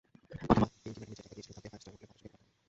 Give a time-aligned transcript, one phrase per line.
[0.51, 1.15] অথবা পিঙ্কি ম্যাডামে
[1.45, 2.49] যে টাকা দিয়েছিল তাতে ফাইভ স্টার হোটেলে বাতাসও খেতে পারতাম না।